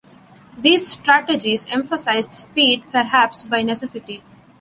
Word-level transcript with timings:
These 0.57 0.87
strategies 0.87 1.67
emphasized 1.67 2.33
speed, 2.33 2.85
perhaps 2.91 3.43
by 3.43 3.61
necessity. 3.61 4.23